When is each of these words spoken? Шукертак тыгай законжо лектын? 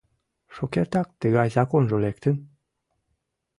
Шукертак 0.55 1.07
тыгай 1.21 1.47
законжо 1.55 1.97
лектын? 2.05 2.35